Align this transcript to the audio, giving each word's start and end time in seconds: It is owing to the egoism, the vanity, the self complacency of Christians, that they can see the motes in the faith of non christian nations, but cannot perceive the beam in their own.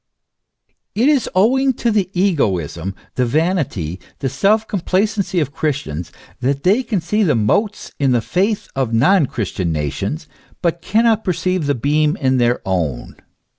It 0.95 1.07
is 1.07 1.29
owing 1.35 1.73
to 1.73 1.91
the 1.91 2.09
egoism, 2.13 2.95
the 3.13 3.23
vanity, 3.27 3.99
the 4.17 4.29
self 4.29 4.67
complacency 4.67 5.39
of 5.39 5.53
Christians, 5.53 6.11
that 6.39 6.63
they 6.63 6.81
can 6.81 6.99
see 7.01 7.21
the 7.21 7.35
motes 7.35 7.91
in 7.99 8.11
the 8.11 8.19
faith 8.19 8.67
of 8.75 8.95
non 8.95 9.27
christian 9.27 9.71
nations, 9.71 10.27
but 10.63 10.81
cannot 10.81 11.23
perceive 11.23 11.67
the 11.67 11.75
beam 11.75 12.17
in 12.17 12.37
their 12.37 12.61
own. 12.65 13.15